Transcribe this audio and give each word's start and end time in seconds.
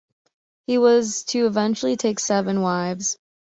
He 0.65 0.79
was 0.79 1.25
to 1.25 1.45
eventually 1.45 1.95
take 1.95 2.19
seven 2.19 2.61
wives. 2.61 3.19